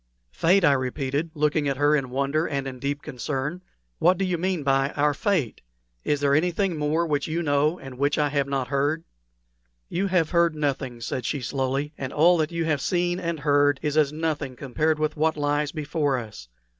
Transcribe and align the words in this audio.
"Fate!" 0.31 0.65
I 0.65 0.71
repeated, 0.73 1.29
looking 1.35 1.67
at 1.69 1.77
her 1.77 1.95
in 1.95 2.09
wonder 2.09 2.47
and 2.47 2.67
in 2.67 2.79
deep 2.79 3.03
concern. 3.03 3.61
"What 3.99 4.17
do 4.17 4.25
you 4.25 4.35
mean 4.35 4.63
by 4.63 4.89
our 4.93 5.13
fate? 5.13 5.61
Is 6.03 6.21
there 6.21 6.33
anything 6.33 6.75
more 6.75 7.05
which 7.05 7.27
you 7.27 7.43
know 7.43 7.77
and 7.77 7.99
which 7.99 8.17
I 8.17 8.29
have 8.29 8.47
not 8.47 8.69
heard?" 8.69 9.03
"You 9.89 10.07
have 10.07 10.31
heard 10.31 10.55
nothing," 10.55 11.01
said 11.01 11.23
she, 11.23 11.39
slowly; 11.39 11.93
"and 11.99 12.11
all 12.11 12.37
that 12.37 12.51
you 12.51 12.65
have 12.65 12.81
seen 12.81 13.19
and 13.19 13.41
heard 13.41 13.77
is 13.83 13.95
as 13.95 14.11
nothing 14.11 14.55
compared 14.55 14.97
with 14.97 15.15
what 15.17 15.37
lies 15.37 15.71
before 15.71 16.17
us. 16.17 16.47